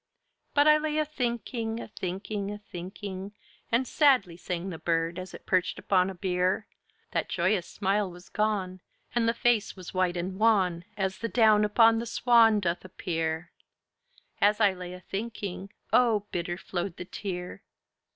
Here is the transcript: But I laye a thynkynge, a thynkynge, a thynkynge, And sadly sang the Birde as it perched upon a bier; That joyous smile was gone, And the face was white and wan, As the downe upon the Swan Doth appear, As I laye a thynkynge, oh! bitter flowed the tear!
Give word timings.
But 0.55 0.67
I 0.67 0.79
laye 0.79 0.97
a 0.97 1.05
thynkynge, 1.05 1.79
a 1.79 1.87
thynkynge, 1.87 2.51
a 2.51 2.57
thynkynge, 2.75 3.33
And 3.71 3.87
sadly 3.87 4.35
sang 4.35 4.71
the 4.71 4.79
Birde 4.79 5.19
as 5.19 5.35
it 5.35 5.45
perched 5.45 5.77
upon 5.77 6.09
a 6.09 6.15
bier; 6.15 6.65
That 7.11 7.29
joyous 7.29 7.67
smile 7.67 8.09
was 8.09 8.27
gone, 8.27 8.81
And 9.13 9.29
the 9.29 9.35
face 9.35 9.75
was 9.75 9.93
white 9.93 10.17
and 10.17 10.39
wan, 10.39 10.85
As 10.97 11.19
the 11.19 11.29
downe 11.29 11.63
upon 11.63 11.99
the 11.99 12.07
Swan 12.07 12.59
Doth 12.61 12.83
appear, 12.83 13.51
As 14.41 14.59
I 14.59 14.73
laye 14.73 14.93
a 14.93 15.01
thynkynge, 15.01 15.69
oh! 15.93 16.25
bitter 16.31 16.57
flowed 16.57 16.97
the 16.97 17.05
tear! 17.05 17.61